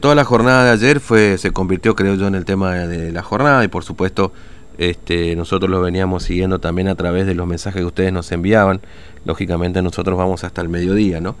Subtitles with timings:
[0.00, 3.24] Toda la jornada de ayer fue, se convirtió, creo yo, en el tema de la
[3.24, 4.30] jornada y por supuesto
[4.78, 8.80] este, nosotros lo veníamos siguiendo también a través de los mensajes que ustedes nos enviaban.
[9.24, 11.34] Lógicamente nosotros vamos hasta el mediodía, ¿no?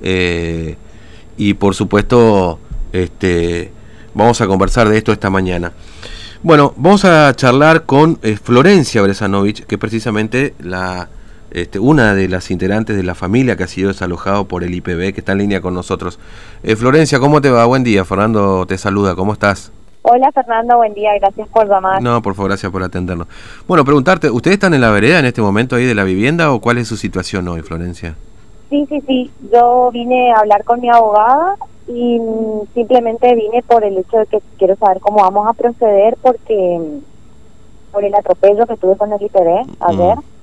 [0.00, 0.78] Eh,
[1.36, 2.58] y por supuesto
[2.94, 3.72] este,
[4.14, 5.74] vamos a conversar de esto esta mañana.
[6.42, 11.10] Bueno, vamos a charlar con eh, Florencia Bresanovich, que precisamente la
[11.50, 15.12] este, una de las integrantes de la familia que ha sido desalojado por el IPB,
[15.12, 16.18] que está en línea con nosotros.
[16.62, 17.64] Eh, Florencia, ¿cómo te va?
[17.66, 19.72] Buen día, Fernando te saluda, ¿cómo estás?
[20.02, 22.02] Hola Fernando, buen día, gracias por llamar.
[22.02, 23.26] No, por favor, gracias por atendernos.
[23.66, 26.60] Bueno, preguntarte, ¿ustedes están en la vereda en este momento ahí de la vivienda o
[26.60, 28.14] cuál es su situación hoy, Florencia?
[28.70, 31.56] Sí, sí, sí, yo vine a hablar con mi abogada
[31.88, 32.20] y
[32.74, 36.80] simplemente vine por el hecho de que quiero saber cómo vamos a proceder porque
[37.92, 40.16] por el atropello que tuve con el IPB ayer.
[40.16, 40.37] Mm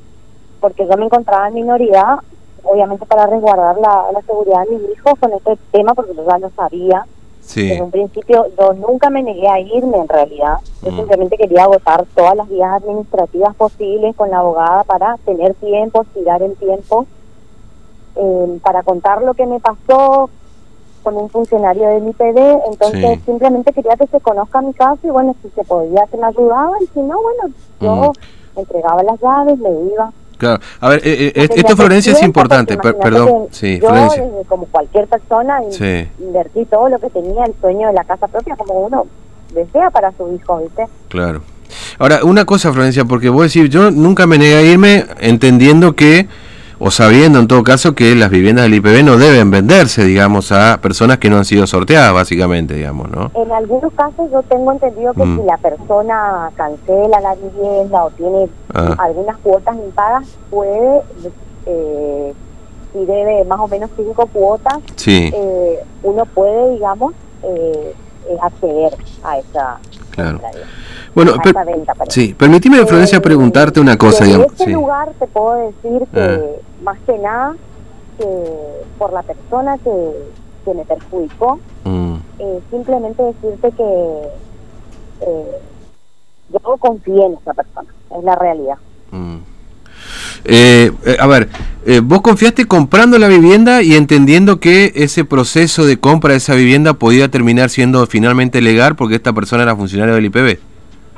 [0.66, 2.18] porque yo me encontraba en minoría,
[2.64, 6.50] obviamente para resguardar la, seguridad de mi hijo con este tema, porque yo ya lo
[6.50, 7.06] sabía.
[7.42, 7.72] Sí.
[7.72, 10.96] En un principio yo nunca me negué a irme en realidad, yo mm.
[10.96, 16.42] simplemente quería agotar todas las vías administrativas posibles con la abogada para tener tiempo, estirar
[16.42, 17.06] el tiempo,
[18.16, 20.32] eh, para contar lo que me pasó
[21.04, 25.36] con un funcionario del IPD, entonces simplemente quería que se conozca mi caso y bueno,
[25.44, 28.60] si se podía se me ayudaba y si no, bueno, yo mm.
[28.60, 30.12] entregaba las llaves, me iba.
[30.38, 30.62] Claro.
[30.80, 33.48] A ver, eh, eh esto Florencia es importante, perdón.
[33.52, 33.90] Sí, yo,
[34.48, 35.60] como cualquier persona,
[36.20, 39.06] invertí todo lo que tenía, el sueño de la casa propia, como uno
[39.54, 40.86] desea para su hijo, ¿viste?
[41.08, 41.42] Claro.
[41.98, 45.96] Ahora, una cosa, Florencia, porque voy a decir, yo nunca me negué a irme entendiendo
[45.96, 46.28] que
[46.80, 50.80] o sabiendo en todo caso que las viviendas del IPB no deben venderse, digamos, a
[50.82, 53.32] personas que no han sido sorteadas, básicamente, digamos, ¿no?
[53.36, 55.40] En algunos casos yo tengo entendido que mm.
[55.40, 58.96] si la persona cancela la vivienda o tiene ah.
[59.00, 61.02] algunas cuotas impagas, puede,
[61.66, 62.34] eh,
[62.94, 67.94] si debe más o menos cinco cuotas, eh, uno puede, digamos, eh,
[68.42, 69.78] acceder a esa...
[70.12, 70.40] Claro.
[71.16, 71.32] Bueno,
[72.10, 74.26] sí, permíteme, Florencia, preguntarte una cosa.
[74.26, 76.40] En este lugar te puedo decir que, ah.
[76.84, 77.56] más que nada,
[78.18, 78.26] que
[78.98, 79.92] por la persona que,
[80.66, 82.16] que me perjudicó, mm.
[82.40, 83.84] eh, simplemente decirte que
[85.22, 85.52] eh,
[86.52, 87.88] yo confié en esa persona,
[88.18, 88.78] es la realidad.
[89.12, 89.38] Mm.
[90.44, 91.48] Eh, a ver,
[92.04, 96.94] vos confiaste comprando la vivienda y entendiendo que ese proceso de compra de esa vivienda
[96.94, 100.60] podía terminar siendo finalmente legal porque esta persona era funcionaria del IPB.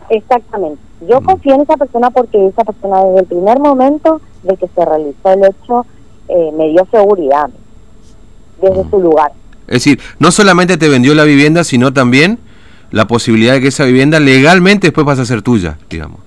[0.10, 0.82] Exactamente.
[1.08, 1.26] Yo mm.
[1.26, 5.32] confío en esa persona porque esa persona desde el primer momento de que se realizó
[5.32, 5.86] el hecho
[6.30, 7.50] eh, me dio seguridad
[8.62, 8.90] desde mm.
[8.90, 9.32] su lugar.
[9.68, 12.40] Es decir, no solamente te vendió la vivienda, sino también
[12.92, 16.22] la posibilidad de que esa vivienda legalmente después pase a ser tuya, digamos.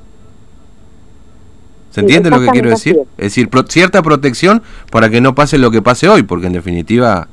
[1.90, 3.00] ¿Se entiende lo que quiero decir?
[3.16, 7.28] Es decir, cierta protección para que no pase lo que pase hoy, porque en definitiva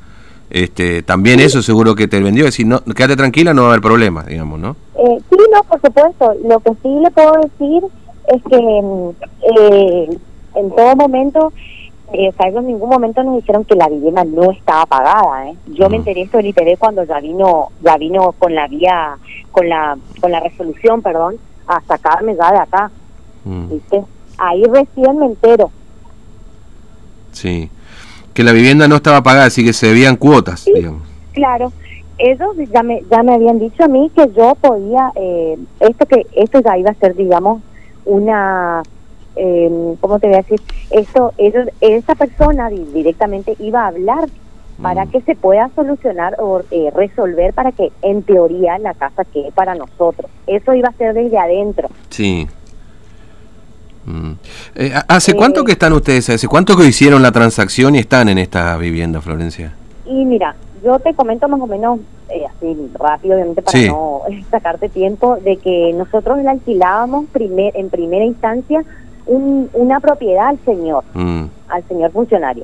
[0.49, 3.71] este, también eso seguro que te vendió, es decir, no, quédate tranquila, no va a
[3.71, 4.75] haber problema, digamos, ¿no?
[4.97, 6.35] Eh, sí, no, por supuesto.
[6.43, 7.83] Lo que sí le puedo decir
[8.27, 9.09] es que mm,
[9.41, 10.17] eh,
[10.55, 11.53] en todo momento,
[12.13, 15.49] eh, o en ningún momento nos dijeron que la vivienda no estaba pagada.
[15.49, 15.55] ¿eh?
[15.67, 16.01] Yo me mm.
[16.01, 19.17] enteré esto del IPD cuando ya vino, ya vino con la vía,
[19.51, 21.35] con la, con la resolución, perdón,
[21.67, 22.91] a sacarme ya de acá.
[23.45, 23.69] Mm.
[23.69, 24.03] ¿Viste?
[24.37, 25.71] Ahí recién me entero.
[27.31, 27.69] Sí
[28.37, 31.01] que la vivienda no estaba pagada, así que se debían cuotas, digamos.
[31.33, 31.73] Claro,
[32.17, 36.25] ellos ya me, ya me habían dicho a mí que yo podía, eh, esto que
[36.35, 37.61] esto ya iba a ser, digamos,
[38.05, 38.83] una,
[39.35, 40.61] eh, ¿cómo te voy a decir?
[40.89, 44.29] Esto, ellos, esa persona directamente iba a hablar
[44.81, 45.09] para mm.
[45.11, 49.75] que se pueda solucionar o eh, resolver para que en teoría la casa quede para
[49.75, 50.29] nosotros.
[50.45, 51.89] Eso iba a ser desde adentro.
[52.09, 52.47] Sí.
[54.05, 54.31] Mm.
[54.75, 56.29] Eh, ¿Hace cuánto que están ustedes?
[56.29, 59.73] ¿Hace cuánto que hicieron la transacción y están en esta vivienda, Florencia?
[60.05, 60.55] Y mira,
[60.87, 61.99] yo te comento más o menos
[62.29, 64.21] eh, así rápido, obviamente para no
[64.51, 68.83] sacarte tiempo, de que nosotros le alquilábamos primer, en primera instancia
[69.25, 71.43] una propiedad al señor, mm.
[71.67, 72.63] al señor funcionario.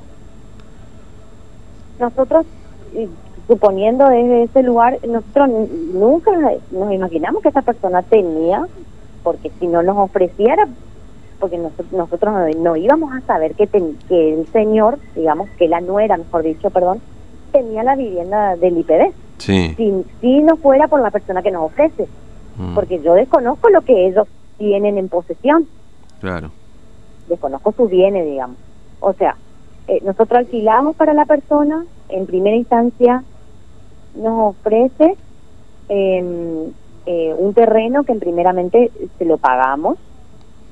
[2.00, 2.45] Nosotros,
[3.50, 5.50] suponiendo desde ese lugar, nosotros
[5.94, 6.31] nunca
[6.72, 8.66] nos imaginamos que esa persona tenía,
[9.23, 10.70] porque si no nos ofreciera,
[11.41, 16.43] porque nosotros, no, íbamos a saber que, que el señor, digamos, que la nuera, mejor
[16.43, 17.02] dicho, perdón,
[17.53, 19.14] tenía la vivienda del IPD.
[19.38, 19.76] Sí.
[20.20, 22.08] Si, no fuera por la persona que nos ofrece.
[22.58, 22.76] Mm.
[22.76, 24.28] Porque yo desconozco lo que ellos
[24.58, 25.67] tienen en posesión.
[26.20, 26.52] Claro.
[27.29, 28.58] Desconozco sus bienes, digamos.
[29.00, 29.38] O sea,
[29.88, 33.23] eh, nosotros alquilamos para la persona, en primera instancia
[34.16, 35.16] nos ofrece
[35.90, 36.72] em,
[37.06, 39.97] eh, un terreno que en primeramente se lo pagamos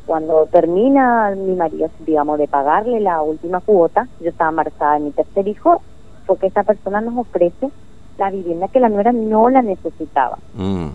[0.06, 5.12] cuando termina mi marido, digamos, de pagarle la última cuota, yo estaba embarazada de mi
[5.12, 5.81] tercer hijo,
[6.25, 7.69] porque esa persona nos ofrece
[8.18, 10.38] la vivienda que la nuera no la necesitaba.
[10.56, 10.88] Mm.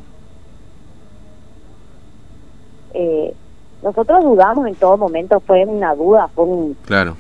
[2.94, 3.34] Eh,
[3.82, 7.17] nosotros dudamos en todo momento, fue una duda, fue un, Claro.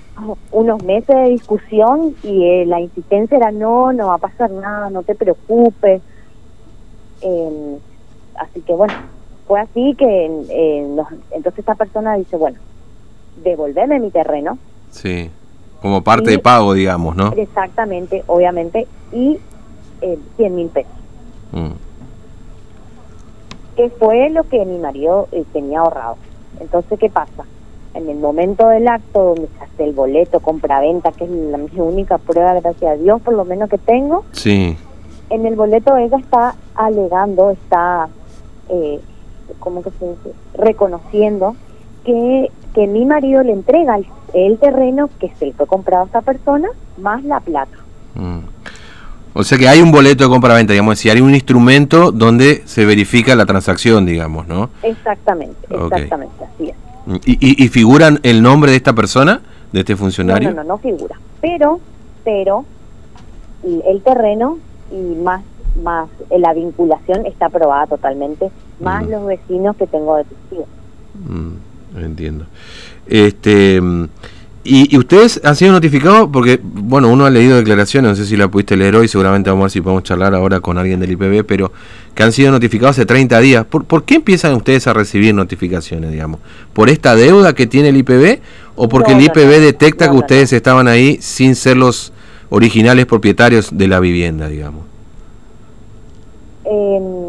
[0.52, 4.88] unos meses de discusión y eh, la insistencia era no, no va a pasar nada,
[4.90, 6.00] no te preocupes.
[7.20, 7.78] Eh,
[8.38, 8.94] así que bueno,
[9.46, 12.58] fue así que eh, nos- entonces esta persona dice, bueno,
[13.42, 14.58] devolveme mi terreno,
[14.90, 15.30] Sí.
[15.82, 17.32] Como parte Y- de pago, digamos, ¿no?
[17.36, 19.38] exactamente, obviamente, y
[20.00, 20.92] eh, 100 mil pesos,
[21.52, 21.70] Mm.
[23.76, 26.16] que fue lo que mi marido eh, tenía ahorrado.
[26.60, 27.44] Entonces, ¿qué pasa?
[27.94, 31.68] En el momento del acto donde se hace el boleto, compra-venta, que es la, mi
[31.80, 34.76] única prueba, gracias a Dios, por lo menos que tengo, Sí.
[35.30, 38.08] en el boleto ella está alegando, está,
[38.68, 39.00] eh,
[39.60, 40.32] ¿cómo que se dice?
[40.54, 41.54] Reconociendo
[42.04, 44.06] que, que mi marido le entrega el,
[44.36, 46.68] el terreno que se le fue comprado a esta persona,
[46.98, 47.76] más la plata.
[48.14, 48.38] Mm.
[49.32, 52.84] O sea que hay un boleto de compra-venta, digamos, si hay un instrumento donde se
[52.86, 54.70] verifica la transacción, digamos, ¿no?
[54.82, 56.76] Exactamente, exactamente, así es.
[57.26, 59.40] ¿Y, y, y figuran el nombre de esta persona,
[59.72, 60.50] de este funcionario?
[60.50, 61.16] No, no, no, no figura.
[61.40, 61.80] Pero,
[62.24, 62.64] pero,
[63.62, 64.58] el terreno
[64.90, 65.42] y más,
[65.82, 68.50] más eh, la vinculación está aprobada totalmente,
[68.80, 69.10] más Mm.
[69.10, 70.66] los vecinos que tengo de testigos.
[71.28, 72.46] Mm, entiendo.
[73.08, 73.80] Este,
[74.68, 76.28] y, y ustedes han sido notificados?
[76.32, 79.62] Porque, bueno, uno ha leído declaraciones, no sé si la pudiste leer hoy, seguramente vamos
[79.62, 81.72] a ver si podemos charlar ahora con alguien del IPB, pero
[82.14, 83.64] que han sido notificados hace 30 días.
[83.64, 86.40] ¿Por, por qué empiezan ustedes a recibir notificaciones, digamos?
[86.72, 88.40] ¿Por esta deuda que tiene el IPB
[88.74, 89.60] o porque No, el IPB no.
[89.60, 92.12] detecta que ustedes estaban ahí sin ser los
[92.48, 94.84] originales propietarios de la vivienda, digamos?
[96.64, 97.25] En,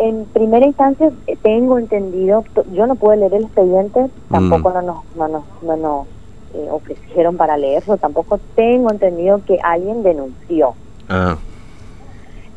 [0.00, 4.74] en primera instancia eh, tengo entendido, yo no pude leer el expediente, tampoco Mm.
[4.74, 6.06] no nos, no nos, no nos
[6.54, 10.74] eh, ofrecieron para leerlo, tampoco tengo entendido que alguien denunció.
[11.08, 11.36] Ah,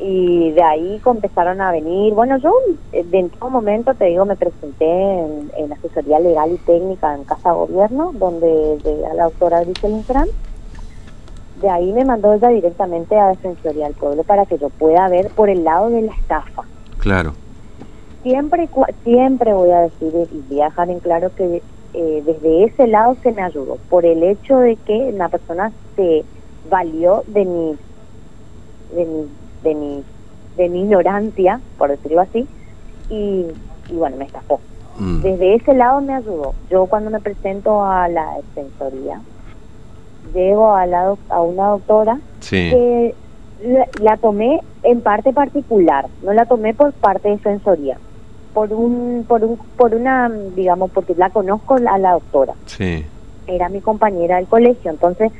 [0.00, 2.50] Y de ahí empezaron a venir, bueno, yo
[2.92, 7.14] eh, de en todo momento, te digo, me presenté en, en asesoría legal y técnica
[7.14, 10.26] en Casa Gobierno, donde llegué a la doctora Grisel Infran.
[11.60, 15.28] De ahí me mandó ella directamente a Defensoría del Pueblo para que yo pueda ver
[15.30, 16.64] por el lado de la estafa.
[17.04, 17.34] Claro.
[18.22, 18.68] Siempre,
[19.04, 21.62] siempre voy a decir y dejar en claro que
[21.92, 26.24] eh, desde ese lado se me ayudó, por el hecho de que la persona se
[26.70, 27.76] valió de mi,
[28.96, 29.28] de mi,
[29.62, 30.04] de mi,
[30.56, 32.48] de mi ignorancia, por decirlo así,
[33.10, 33.46] y,
[33.90, 34.60] y bueno, me estafó.
[34.98, 36.54] Mm, Desde ese lado me ayudó.
[36.70, 39.20] Yo cuando me presento a la defensoría,
[40.34, 42.70] llego a, la, doc- a una doctora sí.
[42.70, 43.14] que
[43.62, 47.98] la, la tomé en parte particular, no la tomé por parte de defensoría,
[48.52, 53.04] por un, por un, por una, digamos, porque la conozco a la doctora, Sí.
[53.46, 55.32] era mi compañera del colegio, entonces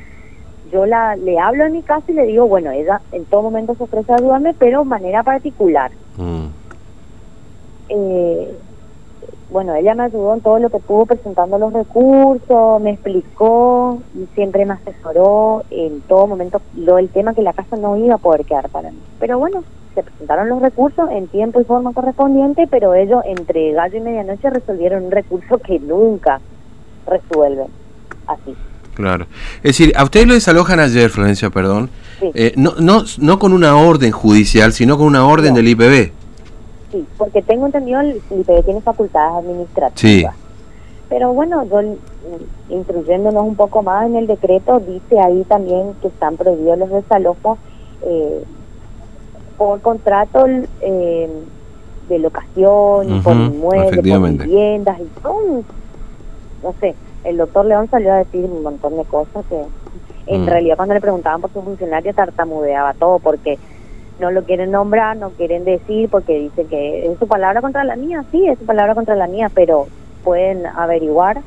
[0.71, 3.75] yo la le hablo en mi casa y le digo, bueno, ella en todo momento
[3.75, 5.91] se ofrece a ayudarme, pero de manera particular.
[6.17, 6.45] Mm,
[7.89, 8.57] Eh,
[9.55, 14.25] bueno, ella me ayudó en todo lo que pudo presentando los recursos, me explicó y
[14.35, 18.17] siempre me asesoró en todo momento lo el tema que la casa no iba a
[18.17, 18.97] poder quedar para mí.
[19.17, 19.63] Pero bueno,
[19.93, 24.49] se presentaron los recursos en tiempo y forma correspondiente, pero ellos entre gallo y medianoche
[24.49, 26.41] resolvieron un recurso que nunca
[27.07, 27.67] resuelven
[28.27, 28.53] así.
[28.95, 29.25] Claro.
[29.57, 33.53] Es decir, a ustedes lo desalojan ayer, Florencia, perdón, Sí, eh, no, no, no con
[33.53, 35.55] una orden judicial, sino con una orden No.
[35.55, 36.11] del IPB.
[36.95, 40.33] Sí, porque tengo entendido el IPB tiene facultades administrativas.
[40.35, 40.41] Sí.
[41.09, 46.07] Pero bueno, yo mm, instruyéndonos un poco más en el decreto, dice ahí también que
[46.07, 47.57] están prohibidos los desalojos
[48.03, 48.43] eh,
[49.57, 50.45] por contrato
[50.81, 51.29] eh,
[52.09, 55.65] de locación, por inmuebles, por viviendas, y son,
[56.63, 59.61] no sé, el doctor León salió a decir un montón de cosas que
[60.27, 60.47] en Mm.
[60.47, 63.59] realidad cuando le preguntaban por su funcionario tartamudeaba todo porque
[64.19, 67.95] no lo quieren nombrar, no quieren decir porque dicen que es su palabra contra la
[67.95, 69.87] mía, sí, es su palabra contra la mía, pero
[70.23, 71.41] pueden averiguar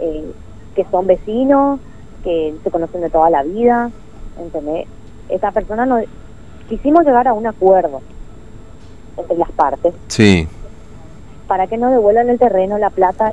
[0.00, 0.32] eh,
[0.74, 1.80] que son vecinos,
[2.22, 3.90] que se conocen de toda la vida,
[4.38, 4.86] ¿entendés?
[5.28, 6.00] Esa persona no...
[6.68, 8.00] Quisimos llegar a un acuerdo
[9.18, 10.48] entre las partes Sí.
[11.46, 13.32] Para que no devuelvan el terreno, la plata,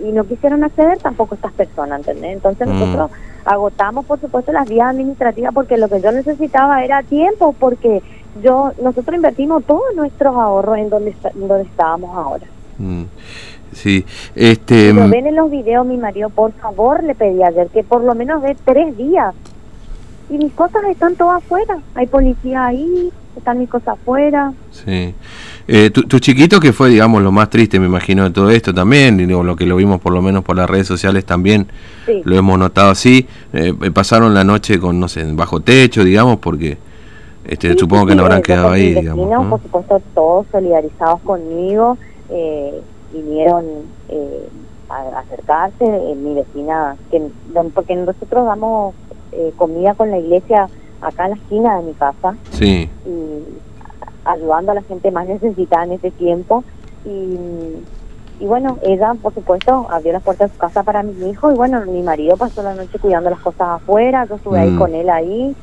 [0.00, 2.32] y, y no quisieron acceder tampoco estas personas, ¿entendés?
[2.34, 2.78] Entonces Mm.
[2.78, 3.10] nosotros
[3.44, 8.02] agotamos, por supuesto, las vías administrativas porque lo que yo necesitaba era tiempo, porque
[8.42, 12.46] yo nosotros invertimos todos nuestros ahorros en donde, en donde estábamos ahora.
[12.78, 13.04] Mm,
[13.72, 14.04] Sí.
[14.34, 17.84] Este, Lo mm, ven en los videos, mi marido, por favor, le pedí ayer que
[17.84, 19.32] por lo menos de tres días.
[20.30, 21.78] Y mis cosas están todas afuera.
[21.94, 24.52] Hay policía ahí, están mis cosas afuera.
[24.70, 25.14] sí.
[25.72, 28.74] Eh, tu, tu chiquito que fue, digamos, lo más triste, me imagino, de todo esto
[28.74, 31.68] también, y digo, lo que lo vimos por lo menos por las redes sociales también,
[32.06, 32.22] Sí.
[32.24, 36.76] lo hemos notado así, eh, pasaron la noche con, no sé, bajo techo, digamos, porque
[37.46, 39.46] este, supongo que no habrán quedado ahí, digamos.
[39.48, 41.98] Por supuesto, todos solidarizados conmigo,
[42.30, 42.80] eh,
[43.12, 43.64] vinieron
[44.08, 44.48] eh,
[44.88, 45.84] a acercarse,
[46.16, 47.22] mi vecina, que,
[47.72, 48.94] porque nosotros damos
[49.32, 50.68] eh, comida con la iglesia
[51.00, 52.36] acá en la esquina de mi casa.
[52.50, 52.88] Sí.
[53.06, 53.44] Y
[54.24, 56.64] ayudando a la gente más necesitada en ese tiempo.
[57.04, 57.36] Y,
[58.40, 61.54] y bueno, ella, por supuesto, abrió las puertas de su casa para mi hijo y
[61.54, 64.78] bueno, mi marido pasó la noche cuidando las cosas afuera, yo estuve ahí mm.
[64.78, 65.54] con él ahí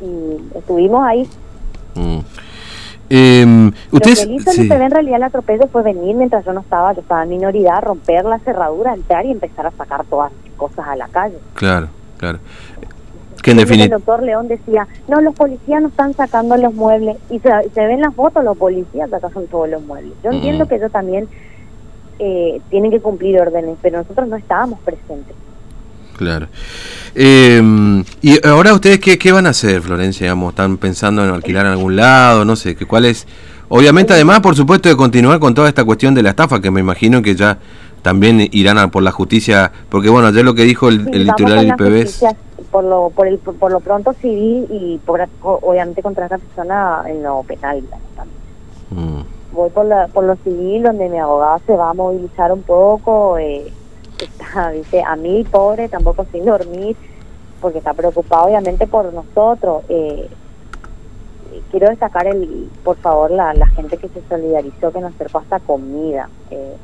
[0.00, 1.28] y estuvimos ahí.
[1.94, 2.18] Mm.
[3.14, 6.92] Eh, ¿ustedes, Lo que ve en realidad el atropello fue venir mientras yo no estaba,
[6.94, 10.88] yo estaba en minoridad, romper la cerradura, entrar y empezar a sacar todas las cosas
[10.88, 11.38] a la calle.
[11.54, 11.88] Claro,
[12.22, 12.38] claro.
[13.42, 13.96] Que en definitiva...
[13.96, 17.16] El doctor León decía, no, los policías no están sacando los muebles.
[17.28, 20.12] Y se, se ven las fotos, los policías sacan todos los muebles.
[20.22, 21.26] Yo entiendo que ellos también
[22.20, 25.34] eh, tienen que cumplir órdenes, pero nosotros no estábamos presentes.
[26.16, 26.46] Claro.
[27.16, 30.26] Eh, ¿Y ahora ustedes qué, qué van a hacer, Florencia?
[30.26, 32.44] Digamos, ¿Están pensando en alquilar en algún lado?
[32.44, 33.26] No sé, ¿cuál es?
[33.68, 36.78] Obviamente, además, por supuesto, de continuar con toda esta cuestión de la estafa, que me
[36.78, 37.58] imagino que ya
[38.02, 41.68] también irán a por la justicia, porque bueno, ayer lo que dijo el, titular del
[41.68, 42.36] IPB
[42.70, 47.22] Por lo, por, el, por lo pronto civil y por, obviamente contra esa persona en
[47.22, 47.82] lo penal.
[48.90, 49.20] Mm.
[49.52, 53.38] Voy por, la, por lo civil, donde mi abogado se va a movilizar un poco.
[53.38, 53.72] Eh,
[54.18, 56.96] está, dice, a mí, pobre, tampoco sin dormir,
[57.60, 59.84] porque está preocupado obviamente por nosotros.
[59.88, 60.28] Eh,
[61.70, 65.60] quiero destacar, el por favor, la, la gente que se solidarizó, que nos acercó hasta
[65.60, 66.28] comida.
[66.50, 66.76] Eh,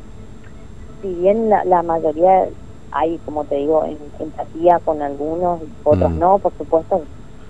[1.02, 2.46] si bien la, la mayoría
[2.92, 6.18] hay, como te digo, en, empatía con algunos, otros mm.
[6.18, 7.02] no, por supuesto,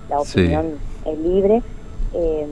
[0.09, 0.65] la opinión
[1.05, 1.61] es libre.
[2.13, 2.47] Eh,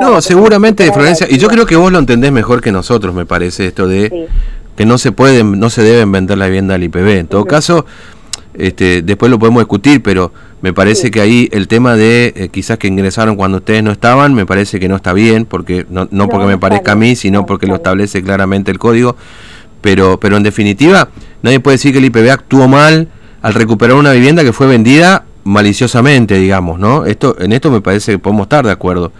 [0.00, 3.66] no, seguramente, Florencia, y yo creo que vos lo entendés mejor que nosotros, me parece,
[3.66, 4.28] esto de
[4.76, 7.08] que no se pueden, no se deben vender la vivienda al IPB.
[7.18, 7.84] En todo caso,
[8.54, 12.78] este, después lo podemos discutir, pero me parece que ahí el tema de eh, quizás
[12.78, 16.28] que ingresaron cuando ustedes no estaban, me parece que no está bien, porque no, no,
[16.28, 19.16] porque me parezca a mí, sino porque lo establece claramente el código.
[19.80, 21.08] Pero, pero en definitiva,
[21.42, 23.08] nadie puede decir que el IPB actuó mal
[23.42, 27.06] al recuperar una vivienda que fue vendida maliciosamente, digamos, ¿no?
[27.06, 29.12] Esto, en esto me parece que podemos estar de acuerdo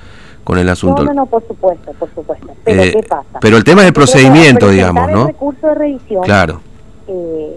[0.42, 1.04] con el asunto.
[1.04, 2.48] No, no, por supuesto, por supuesto.
[2.64, 3.38] Pero eh, ¿qué pasa?
[3.40, 5.22] Pero el tema es el procedimiento, digamos, ¿no?
[5.22, 6.22] El recurso de revisión.
[6.24, 6.60] Claro.
[7.06, 7.56] Eh,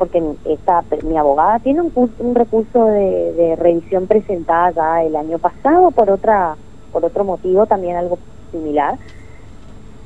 [0.00, 5.90] porque esta, mi abogada tiene un, un recurso de, revisión presentada ya el año pasado
[5.92, 6.56] por otra
[6.90, 8.18] por otro motivo, también algo
[8.50, 8.96] similar.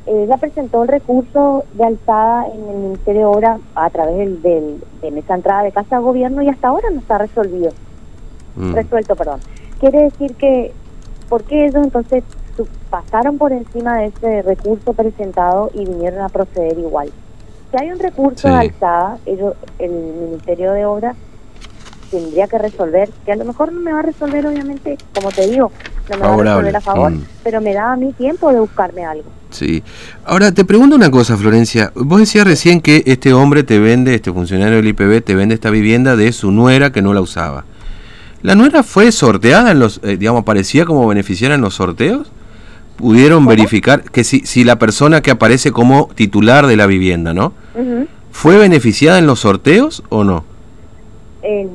[0.07, 4.85] Ella presentó el recurso de alzada en el Ministerio de Obra a través del, del,
[5.01, 7.71] de esa entrada de Casa de Gobierno y hasta ahora no está resolvido.
[8.57, 8.75] Mm.
[8.75, 9.41] Resuelto, perdón.
[9.81, 10.73] Quiere decir que
[11.29, 12.23] ¿Por qué ellos entonces
[12.91, 17.11] pasaron por encima de ese recurso presentado y vinieron a proceder igual?
[17.75, 21.17] Si hay un recurso de alzada, ellos, el Ministerio de Obras
[22.09, 25.49] tendría que resolver, que a lo mejor no me va a resolver, obviamente, como te
[25.49, 25.73] digo,
[26.09, 27.25] no me va a resolver a favor, mm.
[27.43, 29.25] pero me da a mí tiempo de buscarme algo.
[29.51, 29.83] Sí.
[30.25, 31.91] Ahora, te pregunto una cosa, Florencia.
[31.97, 35.71] Vos decías recién que este hombre te vende, este funcionario del IPB, te vende esta
[35.71, 37.65] vivienda de su nuera que no la usaba.
[38.43, 42.31] ¿La nuera fue sorteada en los, eh, digamos, parecía como beneficiaria en los sorteos?
[42.95, 47.64] ¿Pudieron verificar que si, si la persona que aparece como titular de la vivienda, ¿no?
[48.31, 50.45] ¿Fue beneficiada en los sorteos o no?
[51.43, 51.69] Eh,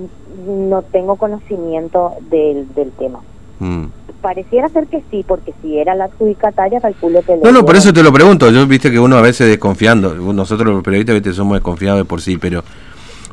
[0.47, 3.19] no tengo conocimiento del, del tema.
[3.59, 3.85] Mm.
[4.21, 7.37] Pareciera ser que sí, porque si era la adjudicataria, calculo que...
[7.37, 8.51] No, no, por eso te lo pregunto.
[8.51, 11.33] Yo viste que uno a veces desconfiando, nosotros los periodistas ¿viste?
[11.33, 12.63] somos desconfiados de por sí, pero...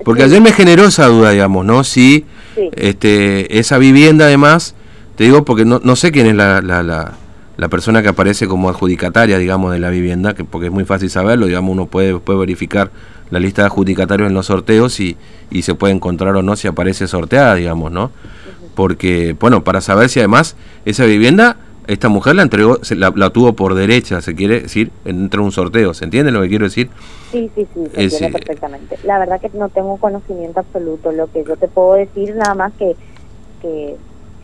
[0.04, 1.82] Porque ayer me generó esa duda, digamos, ¿no?
[1.82, 4.75] Si este, esa vivienda además,
[5.16, 7.12] te digo porque no, no sé quién es la, la, la,
[7.69, 11.47] persona que aparece como adjudicataria, digamos, de la vivienda, que porque es muy fácil saberlo,
[11.47, 12.91] digamos, uno puede, puede verificar
[13.31, 15.17] la lista de adjudicatarios en los sorteos y,
[15.51, 18.11] y se puede encontrar o no si aparece sorteada, digamos, ¿no?
[18.75, 23.53] Porque, bueno, para saber si además esa vivienda esta mujer la entregó, la, la, tuvo
[23.53, 26.91] por derecha, se quiere decir, entre un sorteo, ¿se entiende lo que quiero decir?
[27.31, 28.99] Sí, sí, sí, se entiende perfectamente.
[29.05, 32.73] La verdad que no tengo conocimiento absoluto, lo que yo te puedo decir nada más
[32.75, 32.97] que,
[33.63, 33.97] que,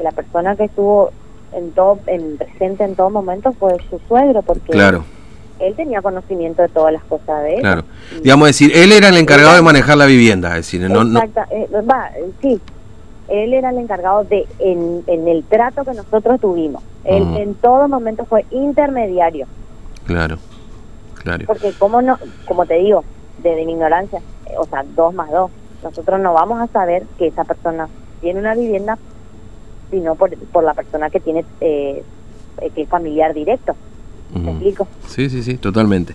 [0.02, 1.12] la persona que estuvo
[1.54, 5.04] en todo, en presente en todo momento fue su suegro, porque claro.
[5.58, 7.60] él tenía conocimiento de todas las cosas de él.
[7.60, 7.84] Claro,
[8.22, 11.02] digamos decir, él era el encargado de manejar la vivienda, es decir, no...
[11.02, 12.60] Exacto, eh, va, sí,
[13.28, 16.82] él era el encargado de en, en el trato que nosotros tuvimos.
[17.04, 19.46] Él en todo momento fue intermediario.
[20.04, 20.38] Claro,
[21.14, 21.46] claro.
[21.46, 23.04] Porque como no, como te digo,
[23.42, 25.50] desde mi ignorancia, eh, o sea, dos más dos,
[25.82, 27.88] nosotros no vamos a saber que esa persona
[28.20, 28.98] tiene una vivienda,
[29.92, 32.02] sino por, por la persona que tiene eh,
[32.74, 33.76] que es familiar directo.
[34.34, 34.88] ¿Me explico?
[35.08, 36.14] Sí, sí, sí, totalmente.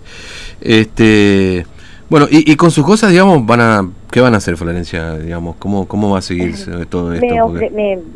[0.60, 1.68] Este
[2.10, 5.14] Bueno, y, con sus cosas, digamos, van a, ¿qué van a hacer, Florencia?
[5.20, 6.56] Digamos, ¿cómo, cómo va a seguir
[6.90, 7.54] todo esto?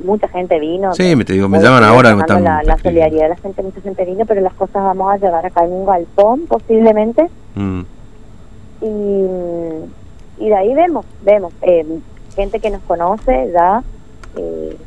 [0.04, 0.96] mucha gente vino.
[0.96, 2.16] Sí, me, te digo, me llaman ahora.
[2.16, 5.14] Me están la, la, solidaridad de la gente, mucha gente vino, pero las cosas vamos
[5.14, 7.28] a llegar acá en un galpón, posiblemente.
[7.54, 7.82] Mm.
[8.82, 11.54] Y, y de ahí vemos, vemos.
[11.62, 11.86] Eh,
[12.36, 13.84] gente que nos conoce ya
[14.36, 14.78] eh,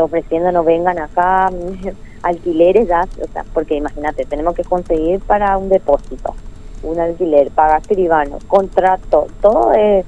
[0.00, 1.50] ofreciéndonos vengan acá,
[2.22, 6.34] alquileres ya, o sea, porque imagínate, tenemos que conseguir para un depósito
[6.82, 10.04] un alquiler, pagar escribano, contrato, todo es,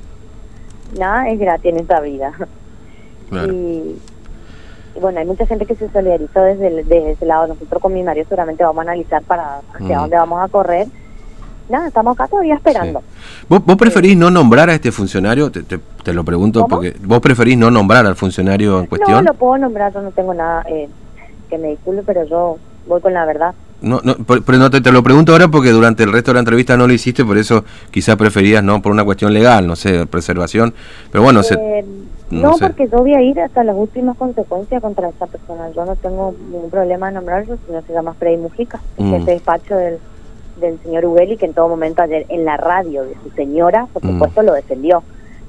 [0.98, 2.32] nada es gratis en esta vida.
[3.32, 3.96] Y,
[5.00, 7.46] bueno, hay mucha gente que se solidarizó desde, desde ese lado.
[7.46, 10.00] Nosotros con mi marido seguramente vamos a analizar para hacia mm.
[10.00, 10.88] dónde vamos a correr.
[11.70, 13.02] Nada, estamos acá todavía esperando.
[13.48, 15.50] ¿Vos, preferís no nombrar a este funcionario?
[15.50, 19.24] Te, te, lo pregunto porque vos preferís no nombrar al funcionario en cuestión.
[19.24, 20.88] No lo puedo nombrar, yo no tengo nada eh,
[21.48, 22.58] que me disculpe, pero yo
[22.88, 23.54] voy con la verdad.
[23.82, 26.76] No, no, pero no te, lo pregunto ahora porque durante el resto de la entrevista
[26.76, 28.82] no lo hiciste, por eso quizás preferías, ¿no?
[28.82, 30.74] Por una cuestión legal, no sé, preservación.
[31.10, 31.84] Pero bueno, eh,
[32.30, 35.70] no, porque yo voy a ir hasta las últimas consecuencias contra esa persona.
[35.74, 39.24] Yo no tengo ningún problema en nombrarlo, sino se llama Freddy Mujica, mm.
[39.24, 39.98] de despacho del,
[40.60, 44.04] del señor Ubeli, que en todo momento ayer en la radio de su señora, por
[44.04, 44.12] mm.
[44.12, 45.02] supuesto, lo defendió.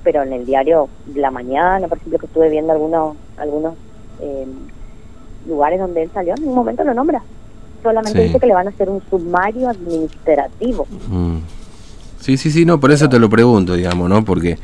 [0.04, 3.76] Pero en el diario La Mañana, por ejemplo, que estuve viendo algunos, algunos
[4.20, 4.48] eh,
[5.48, 7.22] lugares donde él salió, en ningún momento lo nombra
[7.82, 10.88] solamente dice que le van a hacer un sumario administrativo.
[11.10, 11.38] Mm.
[12.20, 14.24] Sí, sí, sí, no, por eso te lo pregunto, digamos, ¿no?
[14.24, 14.60] Porque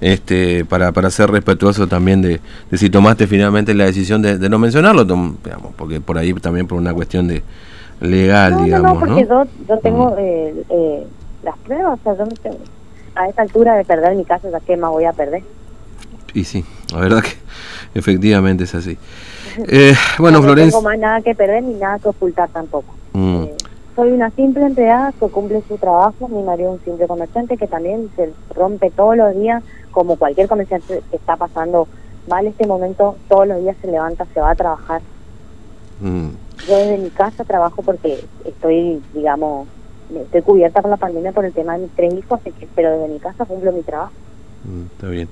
[0.00, 2.40] este para, para ser respetuoso también de,
[2.72, 6.94] si tomaste finalmente la decisión de, no mencionarlo, digamos, porque por ahí también por una
[6.94, 7.42] cuestión de
[8.00, 10.18] legal, digamos, no, porque yo, yo tengo mm.
[10.18, 11.06] eh, eh,
[11.42, 12.58] las pruebas, o sea, yo tengo,
[13.14, 15.42] a esta altura de perder mi casa, ¿a qué más voy a perder?
[16.34, 17.36] Y sí, la verdad que
[17.98, 18.98] efectivamente es así.
[19.68, 22.94] Eh, bueno, no, tengo más nada que perder ni nada que ocultar tampoco.
[23.12, 23.42] Mm.
[23.44, 23.54] Eh,
[23.96, 26.28] soy una simple empleada que cumple su trabajo.
[26.28, 30.48] Mi marido es un simple comerciante que también se rompe todos los días, como cualquier
[30.48, 31.88] comerciante que está pasando
[32.28, 35.02] mal este momento, todos los días se levanta, se va a trabajar.
[36.00, 36.28] Mm.
[36.68, 39.68] Yo desde mi casa trabajo porque estoy, digamos,
[40.14, 42.40] estoy cubierta por la pandemia por el tema de mis tres hijos,
[42.74, 44.12] pero desde mi casa cumplo mi trabajo.
[44.64, 45.28] Mm, está bien.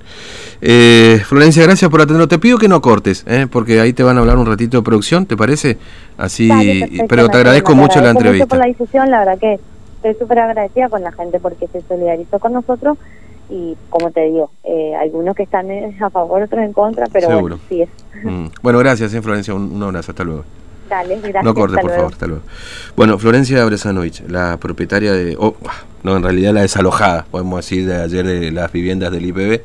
[0.61, 2.29] Eh, Florencia, gracias por atendernos.
[2.29, 3.47] Te pido que no cortes, ¿eh?
[3.49, 5.77] porque ahí te van a hablar un ratito de producción, ¿te parece?
[6.17, 6.49] Así,
[7.07, 8.45] pero te agradezco mucho la entrevista.
[8.45, 9.59] Mucho por la difusión, la verdad que
[9.95, 12.97] estoy súper agradecida con la gente porque se solidarizó con nosotros
[13.49, 15.67] y como te digo, eh, algunos que están
[16.01, 17.89] a favor, otros en contra, pero bueno, sí es.
[18.23, 18.47] Mm.
[18.61, 20.43] Bueno, gracias, ¿eh, Florencia, un, un abrazo, hasta luego.
[20.89, 21.43] Dale, gracias.
[21.43, 22.41] No cortes, por favor, hasta luego.
[22.95, 25.35] Bueno, Florencia Bresanovich, la propietaria de.
[25.37, 25.55] Oh,
[26.03, 29.61] no, en realidad la desalojada, podemos decir, de ayer de las viviendas del IPB.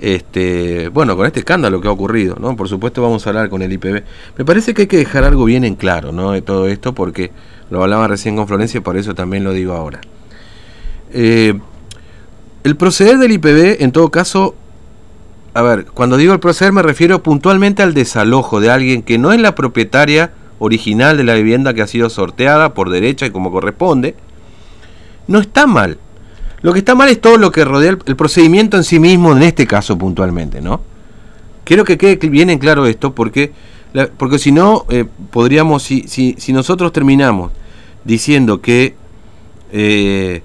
[0.00, 2.56] Este, bueno, con este escándalo que ha ocurrido, ¿no?
[2.56, 4.02] Por supuesto vamos a hablar con el IPB.
[4.38, 6.32] Me parece que hay que dejar algo bien en claro, ¿no?
[6.32, 7.30] De todo esto, porque
[7.70, 10.00] lo hablaba recién con Florencia y por eso también lo digo ahora.
[11.12, 11.58] Eh,
[12.64, 14.54] el proceder del IPB, en todo caso,
[15.54, 19.32] a ver, cuando digo el proceder me refiero puntualmente al desalojo de alguien que no
[19.32, 23.50] es la propietaria original de la vivienda que ha sido sorteada por derecha y como
[23.50, 24.14] corresponde,
[25.26, 25.98] no está mal.
[26.62, 29.42] Lo que está mal es todo lo que rodea el, procedimiento en sí mismo, en
[29.42, 30.82] este caso puntualmente, ¿no?
[31.64, 33.52] Quiero que quede bien en claro esto, porque,
[34.18, 37.52] porque si no, eh, podríamos, si, si, si, nosotros terminamos
[38.04, 38.94] diciendo que
[39.72, 40.42] eh,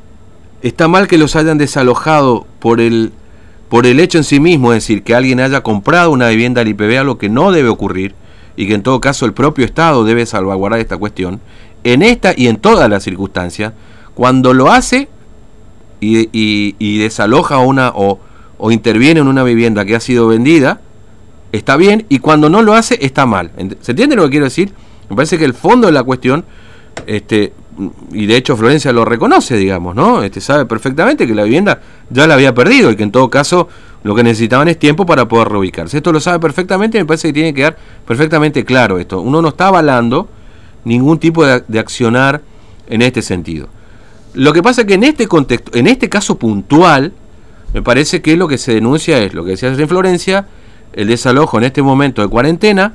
[0.62, 3.12] está mal que los hayan desalojado por el,
[3.68, 6.70] por el hecho en sí mismo, es decir, que alguien haya comprado una vivienda al
[6.70, 8.16] IPB, a lo que no debe ocurrir,
[8.56, 11.42] y que en todo caso el propio Estado debe salvaguardar esta cuestión,
[11.84, 13.74] en esta y en todas las circunstancias,
[14.14, 15.10] cuando lo hace
[16.00, 18.20] y, y, desaloja una o,
[18.58, 20.82] o, interviene en una vivienda que ha sido vendida,
[21.52, 23.52] está bien, y cuando no lo hace, está mal.
[23.82, 24.72] ¿Se entiende lo que quiero decir?
[25.10, 26.46] Me parece que el fondo de la cuestión,
[27.08, 27.54] este,
[28.12, 30.24] y de hecho Florencia lo reconoce, digamos, ¿no?
[30.24, 33.68] Este sabe perfectamente que la vivienda ya la había perdido y que en todo caso
[34.06, 35.98] lo que necesitaban es tiempo para poder reubicarse.
[35.98, 39.20] Esto lo sabe perfectamente y me parece que tiene que quedar perfectamente claro esto.
[39.20, 40.30] Uno no está avalando
[40.84, 42.40] ningún tipo de, accionar
[42.88, 43.68] en este sentido.
[44.36, 47.14] Lo que pasa es que en este contexto, en este caso puntual,
[47.74, 50.46] me parece que lo que se denuncia es lo que decía en Florencia,
[50.94, 52.94] el desalojo en este momento de cuarentena,